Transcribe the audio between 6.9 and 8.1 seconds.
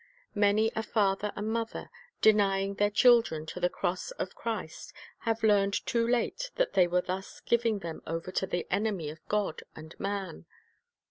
thus giving them